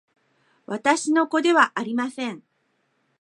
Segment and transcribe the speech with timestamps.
[0.65, 2.41] 私の子ではありません